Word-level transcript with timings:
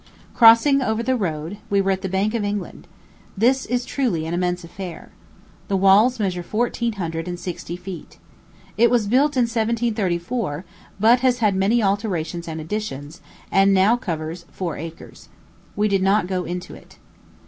Crossing 0.33 0.81
over 0.81 1.03
the 1.03 1.15
road, 1.15 1.59
we 1.69 1.79
were 1.79 1.91
at 1.91 2.01
the 2.01 2.09
Bank 2.09 2.33
of 2.33 2.43
England. 2.43 2.87
This 3.37 3.67
is 3.67 3.83
a 3.83 3.87
truly 3.87 4.25
immense 4.25 4.63
affair. 4.63 5.11
The 5.67 5.77
walls 5.77 6.19
measure 6.19 6.41
fourteen 6.41 6.93
hundred 6.93 7.27
and 7.27 7.39
sixty 7.39 7.75
feet. 7.77 8.17
It 8.77 8.89
wad 8.89 9.11
built 9.11 9.37
in 9.37 9.43
1734, 9.43 10.65
but 10.99 11.19
has 11.19 11.37
had 11.37 11.53
many 11.55 11.83
alterations 11.83 12.47
and 12.47 12.59
additions, 12.59 13.21
and 13.51 13.75
now 13.75 13.95
covers 13.95 14.45
four 14.51 14.75
acres. 14.75 15.29
We 15.75 15.87
did 15.87 16.01
not 16.01 16.25
go 16.25 16.45
into 16.45 16.73
it. 16.73 16.97